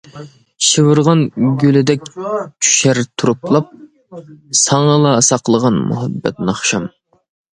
شىۋىرغان 0.67 1.19
گۈلىدەك 1.63 2.07
چۈشەر 2.13 3.01
تورۇكلاپ، 3.21 3.69
ساڭىلا 4.63 5.13
ساقلىغان 5.29 5.77
مۇھەببەت 5.91 6.41
ناخشام. 6.51 6.89